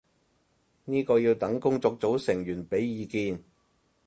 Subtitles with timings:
[0.85, 3.39] 呢個要等工作組成員畀意見